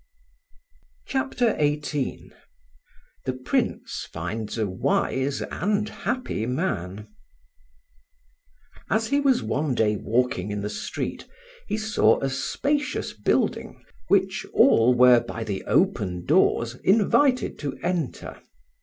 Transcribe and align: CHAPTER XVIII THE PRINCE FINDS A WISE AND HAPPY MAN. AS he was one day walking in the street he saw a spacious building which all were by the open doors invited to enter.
CHAPTER 1.05 1.55
XVIII 1.59 2.31
THE 3.25 3.33
PRINCE 3.33 4.07
FINDS 4.11 4.57
A 4.57 4.65
WISE 4.65 5.43
AND 5.43 5.89
HAPPY 5.89 6.47
MAN. 6.47 7.07
AS 8.89 9.09
he 9.09 9.19
was 9.19 9.43
one 9.43 9.75
day 9.75 9.95
walking 9.97 10.49
in 10.49 10.61
the 10.61 10.71
street 10.71 11.27
he 11.67 11.77
saw 11.77 12.19
a 12.19 12.31
spacious 12.31 13.13
building 13.13 13.85
which 14.07 14.43
all 14.55 14.95
were 14.95 15.19
by 15.19 15.43
the 15.43 15.63
open 15.65 16.25
doors 16.25 16.73
invited 16.83 17.59
to 17.59 17.77
enter. 17.83 18.41